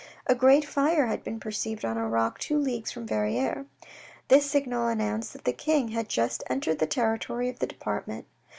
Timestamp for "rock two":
2.07-2.57